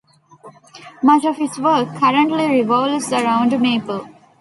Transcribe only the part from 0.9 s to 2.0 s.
Much of his work